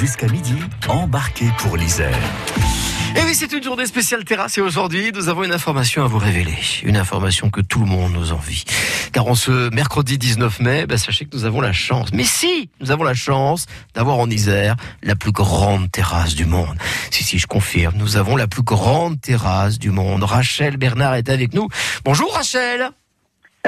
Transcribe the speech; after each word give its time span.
Jusqu'à 0.00 0.26
midi, 0.28 0.56
embarquez 0.88 1.50
pour 1.58 1.76
l'Isère. 1.76 2.18
Et 3.14 3.22
oui, 3.24 3.34
c'est 3.34 3.52
une 3.52 3.62
journée 3.62 3.84
spéciale 3.84 4.24
terrasse 4.24 4.56
et 4.56 4.62
aujourd'hui, 4.62 5.12
nous 5.14 5.28
avons 5.28 5.44
une 5.44 5.52
information 5.52 6.02
à 6.02 6.06
vous 6.06 6.18
révéler. 6.18 6.56
Une 6.82 6.96
information 6.96 7.50
que 7.50 7.60
tout 7.60 7.80
le 7.80 7.86
monde 7.86 8.12
nous 8.12 8.32
envie. 8.32 8.64
Car 9.12 9.26
en 9.26 9.34
ce 9.34 9.68
mercredi 9.74 10.16
19 10.16 10.60
mai, 10.60 10.86
bah, 10.86 10.96
sachez 10.96 11.26
que 11.26 11.36
nous 11.36 11.44
avons 11.44 11.60
la 11.60 11.72
chance, 11.74 12.08
mais 12.14 12.24
si, 12.24 12.70
nous 12.80 12.90
avons 12.90 13.04
la 13.04 13.14
chance 13.14 13.66
d'avoir 13.94 14.18
en 14.18 14.30
Isère 14.30 14.76
la 15.02 15.14
plus 15.14 15.32
grande 15.32 15.90
terrasse 15.92 16.34
du 16.34 16.46
monde. 16.46 16.76
Si, 17.10 17.22
si, 17.22 17.38
je 17.38 17.46
confirme, 17.46 17.94
nous 17.98 18.16
avons 18.16 18.34
la 18.34 18.46
plus 18.46 18.62
grande 18.62 19.20
terrasse 19.20 19.78
du 19.78 19.90
monde. 19.90 20.22
Rachel 20.22 20.78
Bernard 20.78 21.14
est 21.14 21.28
avec 21.28 21.52
nous. 21.52 21.68
Bonjour 22.04 22.32
Rachel 22.32 22.90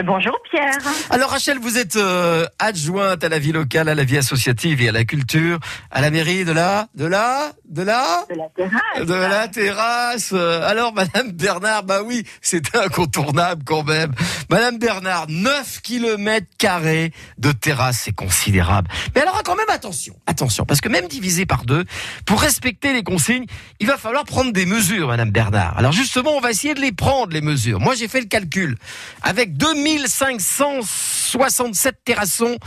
Bonjour 0.03 0.37
Pierre. 0.51 0.77
Alors 1.11 1.31
Rachel, 1.31 1.61
vous 1.61 1.79
êtes 1.79 1.95
euh, 1.95 2.47
adjointe 2.59 3.23
à 3.23 3.29
la 3.29 3.39
vie 3.39 3.53
locale, 3.53 3.89
à 3.89 3.95
la 3.95 4.03
vie 4.03 4.19
associative 4.19 4.83
et 4.83 4.89
à 4.89 4.93
la 4.93 5.05
culture, 5.05 5.61
à 5.93 6.01
la 6.01 6.11
mairie 6.11 6.45
de 6.45 6.51
la, 6.51 6.89
de 6.97 7.05
la, 7.07 7.53
de 7.69 7.83
la, 7.83 8.27
De 8.29 8.35
la 8.35 8.49
terrasse. 8.57 9.07
de 9.07 9.15
la 9.15 9.47
terrasse. 9.47 10.31
Euh, 10.33 10.69
Alors 10.69 10.93
Madame 10.95 11.31
Bernard, 11.31 11.85
bah 11.85 12.01
oui, 12.05 12.25
c'est 12.43 12.75
incontournable 12.75 13.63
quand 13.65 13.85
même. 13.85 14.11
Madame 14.51 14.79
Bernard, 14.79 15.27
9 15.29 15.81
kilomètres 15.83 16.49
carrés 16.59 17.13
de 17.39 17.53
terrasse, 17.53 18.01
c'est 18.03 18.13
considérable. 18.17 18.89
Mais 19.15 19.21
alors 19.21 19.45
quand 19.45 19.55
même 19.55 19.71
attention, 19.71 20.17
attention, 20.27 20.67
parce 20.67 20.81
que 20.81 20.89
même 20.89 21.07
divisé 21.07 21.47
par 21.47 21.65
deux, 21.67 21.85
pour 22.27 22.41
respecter 22.41 22.95
les 22.95 23.05
consignes, 23.05 23.47
il 23.79 23.87
va 23.87 23.97
falloir 23.97 24.25
prendre 24.25 24.53
des 24.53 24.67
mesures, 24.67 25.07
Madame 25.07 25.31
Bernard. 25.31 25.79
Alors 25.79 25.93
justement, 25.93 26.33
on 26.33 26.41
va 26.41 26.51
essayer 26.51 26.75
de 26.75 26.81
les 26.81 26.91
prendre 26.91 27.33
les 27.33 27.41
mesures. 27.43 27.79
Moi, 27.79 27.95
j'ai 27.95 28.09
fait 28.09 28.19
le 28.21 28.27
calcul 28.27 28.77
avec 29.23 29.57
2567 29.85 31.97
terrassons 32.05 32.59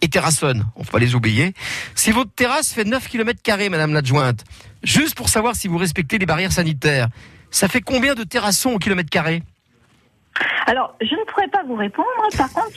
et 0.00 0.08
terrassonnes, 0.08 0.66
on 0.76 0.80
ne 0.80 0.84
peut 0.84 0.92
pas 0.92 0.98
les 0.98 1.14
oublier. 1.14 1.54
Si 1.94 2.10
votre 2.10 2.32
terrasse 2.32 2.72
fait 2.72 2.84
9 2.84 3.08
km 3.08 3.40
Madame 3.70 3.94
l'adjointe, 3.94 4.44
juste 4.82 5.14
pour 5.14 5.28
savoir 5.28 5.54
si 5.54 5.68
vous 5.68 5.78
respectez 5.78 6.18
les 6.18 6.26
barrières 6.26 6.52
sanitaires, 6.52 7.08
ça 7.50 7.68
fait 7.68 7.80
combien 7.80 8.14
de 8.14 8.24
terrassons 8.24 8.70
au 8.70 8.78
kilomètre 8.78 9.10
carré? 9.10 9.42
Alors, 10.66 10.96
je 11.00 11.14
ne 11.14 11.24
pourrais 11.30 11.48
pas 11.48 11.62
vous 11.66 11.76
répondre. 11.76 12.08
Par 12.36 12.52
contre, 12.52 12.76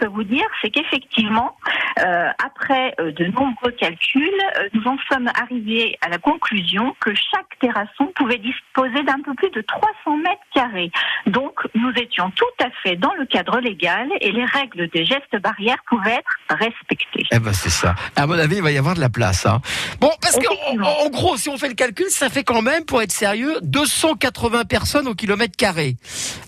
peux 0.00 0.08
vous 0.08 0.24
dire, 0.24 0.44
c'est 0.62 0.70
qu'effectivement, 0.70 1.56
euh, 1.98 2.28
après 2.44 2.94
euh, 2.98 3.12
de 3.12 3.26
nombreux 3.26 3.72
calculs, 3.72 4.22
euh, 4.56 4.68
nous 4.72 4.84
en 4.86 4.96
sommes 5.10 5.28
arrivés 5.40 5.98
à 6.00 6.08
la 6.08 6.18
conclusion 6.18 6.96
que 7.00 7.10
chaque 7.14 7.58
terrasson 7.60 8.10
pouvait 8.16 8.38
disposer 8.38 9.02
d'un 9.04 9.20
peu 9.24 9.34
plus 9.34 9.50
de 9.50 9.60
300 9.60 10.16
mètres 10.16 10.40
carrés. 10.54 10.90
Donc, 11.26 11.54
nous 11.74 11.92
étions 11.96 12.30
tout 12.30 12.64
à 12.64 12.70
fait 12.82 12.96
dans 12.96 13.12
le 13.14 13.26
cadre 13.26 13.60
légal 13.60 14.08
et 14.20 14.32
les 14.32 14.44
règles 14.44 14.88
des 14.88 15.04
gestes 15.04 15.36
barrières 15.42 15.82
pouvaient 15.88 16.20
être 16.20 16.58
respectées. 16.58 17.26
Eh 17.30 17.38
ben 17.38 17.52
c'est 17.52 17.70
ça. 17.70 17.94
À 18.16 18.26
mon 18.26 18.38
avis, 18.38 18.56
il 18.56 18.62
va 18.62 18.70
y 18.70 18.78
avoir 18.78 18.94
de 18.94 19.00
la 19.00 19.10
place. 19.10 19.44
Hein. 19.44 19.60
Bon, 20.00 20.10
parce 20.22 20.38
qu'en 20.38 21.10
gros, 21.10 21.36
si 21.36 21.48
on 21.50 21.58
fait 21.58 21.68
le 21.68 21.74
calcul, 21.74 22.06
ça 22.08 22.30
fait 22.30 22.44
quand 22.44 22.62
même, 22.62 22.84
pour 22.84 23.02
être 23.02 23.12
sérieux, 23.12 23.58
280 23.62 24.64
personnes 24.64 25.08
au 25.08 25.14
kilomètre 25.14 25.56
carré. 25.56 25.96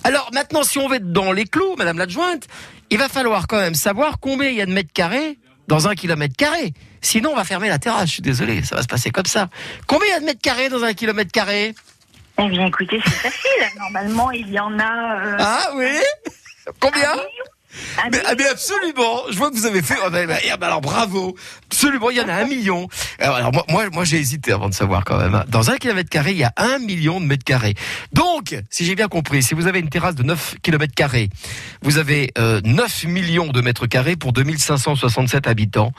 Alors 0.05 0.31
maintenant, 0.33 0.63
si 0.63 0.79
on 0.79 0.89
va 0.89 0.97
être 0.97 1.13
dans 1.13 1.33
les 1.33 1.45
clous, 1.45 1.77
Madame 1.77 1.99
l'adjointe, 1.99 2.49
il 2.93 2.99
va 2.99 3.09
falloir 3.09 3.47
quand 3.47 3.59
même 3.59 3.75
savoir 3.75 4.21
combien 4.21 4.49
il 4.49 4.57
y 4.57 4.61
a 4.61 4.67
de 4.67 4.73
mètres 4.73 4.93
carrés 4.93 5.39
dans 5.69 5.89
un 5.89 5.95
kilomètre 5.95 6.37
carré. 6.37 6.73
Sinon, 7.01 7.31
on 7.33 7.37
va 7.37 7.45
fermer 7.45 7.69
la 7.69 7.79
terrasse. 7.79 8.09
Je 8.09 8.13
suis 8.15 8.23
désolé, 8.23 8.63
ça 8.63 8.77
va 8.77 8.83
se 8.83 8.87
passer 8.89 9.11
comme 9.11 9.27
ça. 9.27 9.49
Combien 9.87 10.07
il 10.09 10.11
y 10.11 10.15
a 10.15 10.21
de 10.21 10.25
mètres 10.27 10.41
carrés 10.43 10.69
dans 10.69 10.83
un 10.85 10.93
kilomètre 10.93 11.33
carré? 11.33 11.75
Eh 12.39 12.49
bien, 12.49 12.67
écoutez, 12.67 13.01
c'est 13.05 13.11
facile. 13.31 13.79
Normalement, 13.79 14.31
il 14.31 14.49
y 14.51 14.59
en 14.59 14.79
a... 14.79 15.25
euh, 15.27 15.37
Ah 15.39 15.71
oui? 15.75 15.97
Combien? 16.81 17.13
Mais, 18.11 18.19
million. 18.19 18.25
ah, 18.27 18.35
mais 18.39 18.47
absolument, 18.49 19.23
je 19.31 19.37
vois 19.39 19.51
que 19.51 19.57
vous 19.57 19.67
avez 19.67 19.83
fait. 19.83 19.97
oh, 20.07 20.11
ben, 20.11 20.27
ben, 20.27 20.39
eh 20.45 20.57
ben, 20.57 20.67
alors 20.67 20.81
bravo, 20.81 21.37
absolument, 21.71 22.11
il 22.11 22.17
y 22.17 22.21
en 22.21 22.29
a 22.29 22.35
un 22.35 22.45
million. 22.47 22.89
Alors, 23.19 23.37
alors, 23.37 23.53
moi, 23.53 23.65
moi, 23.69 23.85
moi, 23.91 24.05
j'ai 24.05 24.19
hésité 24.19 24.53
avant 24.53 24.69
de 24.69 24.75
savoir 24.75 25.05
quand 25.05 25.19
même. 25.19 25.35
hein. 25.35 25.45
Dans 25.49 25.71
un 25.71 25.77
kilomètre 25.79 26.11
carré, 26.11 26.33
il 26.33 26.39
y 26.39 26.45
a 26.45 26.53
un 26.57 26.79
million 26.79 27.21
de 27.21 27.27
mètres 27.27 27.45
carrés. 27.45 27.75
Donc, 28.13 28.55
si 28.71 28.85
j'ai 28.85 28.95
bien 28.95 29.09
compris, 29.09 29.43
si 29.43 29.55
vous 29.55 29.67
avez 29.67 29.79
une 29.81 29.89
terrasse 29.89 30.15
de 30.15 30.23
9 30.23 30.57
kilomètres 30.63 30.95
carrés, 30.95 31.31
vous 31.83 31.99
avez 31.99 32.33
euh, 32.39 32.61
9 32.65 33.05
millions 33.05 33.49
de 33.49 33.61
mètres 33.61 33.87
carrés 33.87 34.17
pour 34.17 34.33
2567 34.33 35.47
habitants. 35.47 35.93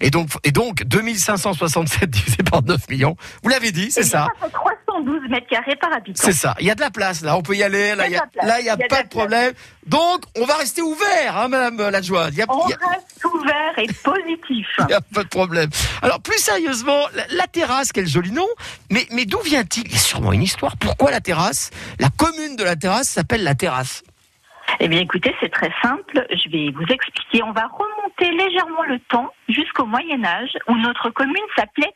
Et 0.00 0.10
donc, 0.10 0.28
et 0.44 0.52
donc 0.52 0.84
2567 0.84 2.10
divisé 2.10 2.36
par 2.48 2.62
9 2.62 2.88
millions, 2.88 3.16
vous 3.42 3.48
l'avez 3.48 3.72
dit, 3.72 3.90
c'est 3.90 4.04
Eh. 4.04 4.28
Ça 4.40 4.48
fait 4.86 4.92
312 4.92 5.28
mètres 5.30 5.46
carrés 5.48 5.76
par 5.76 5.92
habitant. 5.92 6.22
C'est 6.22 6.32
ça. 6.32 6.54
Il 6.60 6.66
y 6.66 6.70
a 6.70 6.74
de 6.74 6.80
la 6.80 6.90
place 6.90 7.22
là. 7.22 7.36
On 7.36 7.42
peut 7.42 7.54
y 7.54 7.62
aller. 7.62 7.94
Là, 7.94 8.06
il 8.06 8.12
y 8.12 8.16
a, 8.16 8.26
là, 8.42 8.60
y 8.60 8.68
a 8.68 8.74
y 8.74 8.88
pas 8.88 9.02
de 9.02 9.08
problème. 9.08 9.52
Donc, 9.86 10.24
on 10.36 10.44
va 10.46 10.54
rester 10.56 10.82
ouvert, 10.82 11.36
hein, 11.36 11.48
Madame 11.48 11.90
l'adjointe. 11.90 12.32
On 12.48 12.68
y 12.68 12.72
a- 12.72 12.88
reste 12.88 13.24
ouvert 13.24 13.78
et 13.78 13.86
positif. 14.02 14.66
il 14.88 14.90
y 14.90 14.94
a 14.94 15.00
pas 15.00 15.22
de 15.22 15.28
problème. 15.28 15.70
Alors, 16.02 16.20
plus 16.20 16.38
sérieusement, 16.38 17.06
la, 17.14 17.24
la 17.30 17.46
terrasse, 17.46 17.92
quel 17.92 18.06
joli 18.06 18.32
nom. 18.32 18.48
Mais, 18.90 19.06
mais 19.12 19.24
d'où 19.26 19.38
vient-il? 19.40 19.86
Il 19.86 19.92
y 19.92 19.96
a 19.96 19.98
sûrement 19.98 20.32
une 20.32 20.42
histoire. 20.42 20.76
Pourquoi 20.76 21.10
la 21.10 21.20
terrasse? 21.20 21.70
La 22.00 22.08
commune 22.10 22.56
de 22.56 22.64
la 22.64 22.76
terrasse 22.76 23.08
s'appelle 23.08 23.44
la 23.44 23.54
terrasse. 23.54 24.02
Eh 24.80 24.88
bien, 24.88 25.00
écoutez, 25.00 25.34
c'est 25.40 25.52
très 25.52 25.72
simple. 25.80 26.26
Je 26.30 26.50
vais 26.50 26.72
vous 26.72 26.82
expliquer. 26.92 27.42
On 27.44 27.52
va 27.52 27.68
remonter 27.68 28.32
légèrement 28.32 28.82
le 28.88 28.98
temps 29.08 29.32
jusqu'au 29.48 29.86
Moyen 29.86 30.24
Âge 30.24 30.50
où 30.68 30.74
notre 30.76 31.10
commune 31.10 31.36
s'appelait 31.56 31.94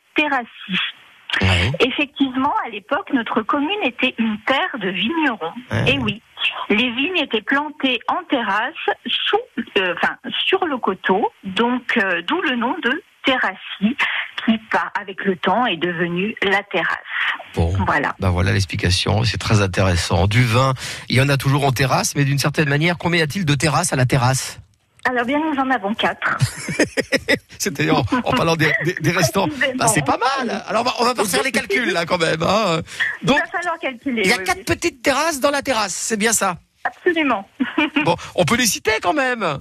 Effectivement, 1.80 2.52
à 2.66 2.70
l'époque, 2.70 3.10
notre 3.12 3.42
commune 3.42 3.82
était 3.84 4.14
une 4.18 4.38
terre 4.46 4.78
de 4.80 4.88
vignerons. 4.88 5.52
Ouais. 5.70 5.92
Et 5.94 5.98
oui, 5.98 6.22
les 6.68 6.90
vignes 6.90 7.18
étaient 7.18 7.42
plantées 7.42 8.00
en 8.08 8.22
terrasse, 8.28 8.74
sous, 9.06 9.36
euh, 9.78 9.94
enfin, 9.96 10.16
sur 10.46 10.66
le 10.66 10.78
coteau, 10.78 11.30
donc 11.44 11.96
euh, 11.96 12.22
d'où 12.26 12.40
le 12.42 12.56
nom 12.56 12.74
de 12.82 13.02
Terrassie, 13.24 13.96
qui, 14.46 14.58
par- 14.70 14.90
avec 14.98 15.24
le 15.24 15.36
temps, 15.36 15.66
est 15.66 15.76
devenu 15.76 16.34
la 16.42 16.62
terrasse. 16.62 16.96
Bon. 17.54 17.68
Voilà. 17.86 18.14
Ben 18.18 18.30
voilà 18.30 18.52
l'explication, 18.52 19.24
c'est 19.24 19.36
très 19.36 19.60
intéressant. 19.60 20.26
Du 20.26 20.42
vin, 20.42 20.72
il 21.10 21.16
y 21.16 21.20
en 21.20 21.28
a 21.28 21.36
toujours 21.36 21.66
en 21.66 21.72
terrasse, 21.72 22.16
mais 22.16 22.24
d'une 22.24 22.38
certaine 22.38 22.68
manière, 22.68 22.96
combien 22.96 23.20
y 23.20 23.22
a-t-il 23.22 23.44
de 23.44 23.54
terrasses 23.54 23.92
à 23.92 23.96
la 23.96 24.06
terrasse? 24.06 24.60
Alors 25.08 25.24
bien, 25.24 25.38
nous 25.38 25.58
en 25.58 25.70
avons 25.70 25.94
quatre. 25.94 26.36
C'est-à-dire 27.58 27.96
en, 27.98 28.04
en 28.24 28.32
parlant 28.32 28.56
des, 28.56 28.72
des- 28.84 28.94
des 28.94 29.10
restaurants. 29.10 29.48
Ben, 29.76 29.86
c'est 29.88 30.04
pas 30.04 30.18
mal. 30.18 30.62
Alors 30.68 30.82
on 30.82 31.04
va- 31.04 31.10
on 31.10 31.14
va 31.14 31.24
faire 31.24 31.42
les 31.42 31.52
calculs 31.52 31.90
là 31.92 32.04
quand 32.06 32.18
même. 32.18 32.42
Hein. 32.42 32.80
Il 33.22 33.28
va 33.28 33.46
falloir 33.46 33.78
calculer. 33.80 34.22
il 34.24 34.30
y 34.30 34.32
a 34.32 34.36
oui, 34.38 34.44
quatre 34.44 34.58
oui. 34.58 34.64
petites 34.64 35.02
terrasses 35.02 35.40
dans 35.40 35.50
la 35.50 35.62
terrasse, 35.62 35.94
c'est 35.94 36.16
bien 36.16 36.32
ça? 36.32 36.56
Absolument. 36.84 37.46
Bon, 38.04 38.16
on 38.34 38.44
peut 38.44 38.56
les 38.56 38.66
citer 38.66 38.92
quand 39.02 39.12
même. 39.12 39.58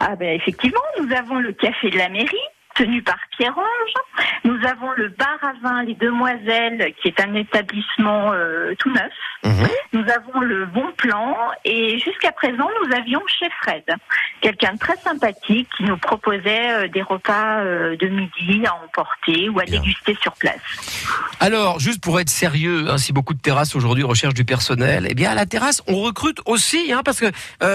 Ah 0.00 0.16
ben 0.16 0.34
effectivement, 0.40 0.80
nous 1.00 1.12
avons 1.14 1.36
le 1.38 1.52
café 1.52 1.90
de 1.90 1.96
la 1.98 2.08
mairie, 2.08 2.28
tenu 2.74 3.02
par 3.02 3.16
Pierre-Ange. 3.36 4.24
Nous 4.44 4.58
avons 4.66 4.90
le 4.96 5.08
bar 5.08 5.38
à 5.42 5.52
vin 5.62 5.82
Les 5.84 5.94
Demoiselles, 5.94 6.92
qui 7.00 7.08
est 7.08 7.20
un 7.20 7.34
établissement 7.34 8.32
euh, 8.32 8.74
tout 8.78 8.90
neuf. 8.90 9.12
Mhm. 9.44 9.68
Nous 9.92 10.04
avons 10.10 10.40
le 10.40 10.66
Bon 10.66 10.90
Plan 10.96 11.36
et 11.64 11.98
jusqu'à 11.98 12.32
présent, 12.32 12.68
nous 12.82 12.94
avions 12.96 13.20
chez 13.26 13.46
Fred, 13.62 13.84
quelqu'un 14.40 14.72
de 14.74 14.78
très 14.78 14.96
sympathique 14.96 15.68
qui 15.76 15.84
nous 15.84 15.96
proposait 15.98 16.70
euh, 16.72 16.88
des 16.88 17.02
repas 17.02 17.58
euh, 17.60 17.96
de 17.96 18.06
midi 18.08 18.66
à 18.66 18.74
emporter 18.84 19.48
ou 19.48 19.60
à 19.60 19.64
Bien. 19.64 19.80
déguster 19.80 20.16
sur 20.20 20.32
place. 20.32 20.56
Alors, 21.40 21.78
juste 21.78 22.02
pour 22.02 22.18
être 22.20 22.30
sérieux, 22.30 22.86
hein, 22.88 22.98
si 22.98 23.12
beaucoup 23.12 23.34
de 23.34 23.40
terrasses 23.40 23.76
aujourd'hui 23.76 24.04
recherchent 24.04 24.34
du 24.34 24.44
personnel, 24.44 25.06
eh 25.10 25.14
bien 25.14 25.30
à 25.30 25.34
la 25.34 25.46
terrasse, 25.46 25.82
on 25.86 26.00
recrute 26.00 26.40
aussi, 26.46 26.92
hein, 26.92 27.02
parce 27.04 27.20
que 27.20 27.26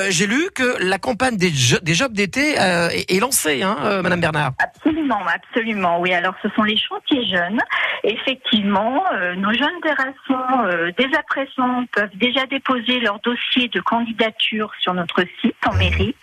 j'ai 0.10 0.28
lu 0.28 0.50
que 0.56 0.84
la 0.84 0.98
campagne 0.98 1.38
des, 1.38 1.50
jo- 1.52 1.78
des 1.82 1.94
jobs 1.94 2.14
d'été 2.14 2.56
est, 2.56 3.06
est 3.16 3.20
lancée, 3.20 3.62
hein, 3.64 4.02
Madame 4.04 4.20
Bernard. 4.22 4.52
Absolument, 4.60 4.89
absolument. 5.34 6.00
Oui, 6.00 6.14
alors 6.14 6.34
ce 6.42 6.50
sont 6.50 6.64
les 6.64 6.78
chantiers 6.78 7.26
jeunes. 7.26 7.60
Effectivement, 8.04 9.04
euh, 9.14 9.36
nos 9.36 9.52
jeunes 9.54 9.80
terrassons, 9.82 10.66
euh, 10.66 10.92
dès 10.98 11.16
à 11.18 11.24
présent, 11.24 11.86
peuvent 11.92 12.16
déjà 12.16 12.46
déposer 12.46 13.00
leur 13.00 13.20
dossier 13.20 13.68
de 13.68 13.80
candidature 13.82 14.72
sur 14.80 14.94
notre 14.94 15.24
site 15.42 15.56
en 15.68 15.74
mairie, 15.76 16.16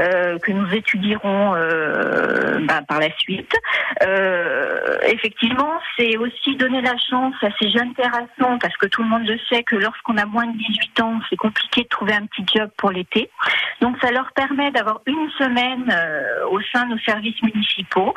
que 0.00 0.52
nous 0.52 0.72
étudierons 0.74 1.54
euh, 1.54 2.58
bah, 2.66 2.80
par 2.86 3.00
la 3.00 3.10
suite. 3.18 3.52
Euh, 4.02 4.96
effectivement, 5.06 5.80
c'est 5.96 6.16
aussi 6.16 6.56
donner 6.56 6.80
la 6.80 6.96
chance 6.98 7.34
à 7.42 7.48
ces 7.58 7.70
jeunes 7.70 7.94
terrassons, 7.94 8.58
parce 8.60 8.76
que 8.76 8.86
tout 8.86 9.02
le 9.02 9.08
monde 9.08 9.26
le 9.26 9.38
sait 9.48 9.62
que 9.62 9.76
lorsqu'on 9.76 10.16
a 10.16 10.26
moins 10.26 10.46
de 10.46 10.56
18 10.56 11.00
ans, 11.00 11.20
c'est 11.28 11.36
compliqué 11.36 11.82
de 11.82 11.88
trouver 11.88 12.14
un 12.14 12.26
petit 12.26 12.44
job 12.54 12.70
pour 12.76 12.90
l'été. 12.90 13.30
Donc 13.80 13.96
ça 14.00 14.10
leur 14.10 14.32
permet 14.32 14.70
d'avoir 14.70 15.00
une 15.06 15.30
semaine 15.38 15.90
euh, 15.90 16.46
au 16.50 16.60
sein 16.72 16.86
de 16.86 16.92
nos 16.92 16.98
services 17.00 17.40
municipaux 17.42 18.14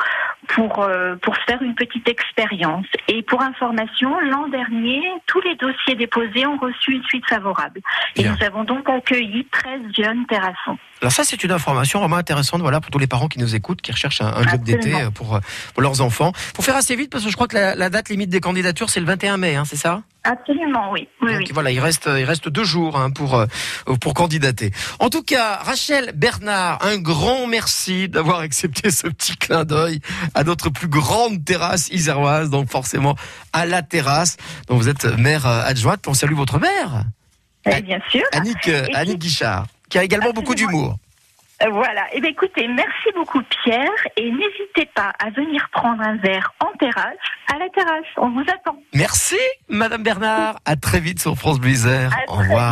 pour, 0.48 0.80
euh, 0.80 1.16
pour 1.18 1.36
faire 1.38 1.62
une 1.62 1.76
petite 1.76 2.08
expérience. 2.08 2.86
Et 3.08 3.24
pour 3.24 3.42
information, 3.42 4.20
l'an 4.22 4.48
dernier, 4.48 5.02
tous 5.26 5.42
les 5.42 5.56
dossiers 5.56 5.96
déposés 5.96 6.46
ont 6.46 6.58
reçu 6.58 6.94
une 6.94 7.04
suite 7.04 7.28
favorable. 7.28 7.82
Et 8.16 8.24
Bien. 8.24 8.36
nous 8.36 8.46
avons 8.46 8.64
donc 8.64 8.90
accueilli 8.90 9.46
13 9.46 9.82
jeunes 9.98 10.26
terrassons. 10.28 10.78
Alors 11.04 11.12
ça, 11.12 11.26
c'est 11.26 11.44
une 11.44 11.52
information 11.52 12.00
vraiment 12.00 12.16
intéressante, 12.16 12.62
voilà, 12.62 12.80
pour 12.80 12.90
tous 12.90 12.98
les 12.98 13.08
parents 13.08 13.28
qui 13.28 13.38
nous 13.38 13.56
écoutent, 13.56 13.82
qui 13.82 13.92
recherchent 13.92 14.22
un, 14.22 14.34
un 14.34 14.48
job 14.48 14.64
d'été 14.64 14.96
euh, 14.96 15.10
pour, 15.10 15.36
euh, 15.36 15.40
pour 15.74 15.84
leurs 15.84 16.00
enfants. 16.00 16.32
Faut 16.56 16.62
faire 16.62 16.78
assez 16.78 16.96
vite 16.96 17.12
parce 17.12 17.26
que 17.26 17.30
je 17.30 17.36
crois 17.36 17.50
que 17.50 17.56
la, 17.58 17.76
la 17.76 17.90
date 17.90 18.08
limite 18.08 18.30
des 18.30 18.40
candidatures, 18.40 18.90
c'est 18.90 19.02
le 19.02 19.06
21 19.06 19.36
mai, 19.36 19.56
hein, 19.58 19.66
c'est 19.66 19.76
ça? 19.76 20.02
Absolument, 20.24 20.92
oui. 20.94 21.10
Oui, 21.22 21.32
Donc 21.34 21.40
oui. 21.42 21.50
voilà, 21.54 21.72
il 21.72 21.82
reste, 21.82 22.10
il 22.18 22.24
reste 22.24 22.48
deux 22.48 22.64
jours 22.64 22.98
hein, 22.98 23.12
pour, 23.12 23.36
euh, 23.36 23.46
pour 24.00 24.14
candidater. 24.14 24.72
En 25.00 25.10
tout 25.10 25.24
cas, 25.24 25.58
Rachel 25.58 26.14
Bernard, 26.16 26.82
un 26.86 26.98
grand 26.98 27.48
merci 27.48 28.08
d'avoir 28.08 28.40
accepté 28.40 28.90
ce 28.90 29.08
petit 29.08 29.36
clin 29.36 29.66
d'œil 29.66 30.00
à 30.36 30.46
notre 30.46 30.70
plus 30.70 30.88
grande 30.88 31.44
terrasse 31.44 31.90
iséroise, 31.90 32.50
donc 32.50 32.70
forcément 32.72 33.18
à 33.52 33.66
la 33.66 33.82
terrasse. 33.82 34.38
Donc 34.70 34.78
vous 34.82 34.88
êtes 34.88 35.04
maire 35.18 35.46
adjointe, 35.46 36.08
on 36.08 36.14
salue 36.14 36.36
votre 36.36 36.60
mère, 36.60 37.04
Eh 37.66 37.82
bien 37.82 38.00
sûr. 38.10 38.24
Annick, 38.32 38.70
Annick 38.94 39.20
Guichard, 39.20 39.66
qui 39.94 40.00
a 40.00 40.04
également 40.04 40.32
beaucoup 40.32 40.56
d'humour. 40.56 40.96
Euh, 41.62 41.70
Voilà. 41.70 42.02
Eh 42.14 42.20
bien, 42.20 42.32
écoutez, 42.32 42.68
merci 42.68 43.10
beaucoup 43.16 43.42
Pierre 43.64 44.02
et 44.18 44.32
n'hésitez 44.32 44.88
pas 44.96 45.14
à 45.20 45.30
venir 45.30 45.70
prendre 45.72 46.02
un 46.02 46.16
verre 46.16 46.52
en 46.60 46.76
terrasse, 46.80 47.24
à 47.54 47.60
la 47.60 47.70
terrasse. 47.70 48.12
On 48.18 48.30
vous 48.32 48.42
attend. 48.42 48.76
Merci, 48.96 49.38
Madame 49.70 50.02
Bernard. 50.02 50.56
À 50.66 50.76
très 50.76 51.00
vite 51.00 51.20
sur 51.22 51.36
France. 51.36 51.60
À 51.60 52.32
Au 52.32 52.38
revoir. 52.38 52.72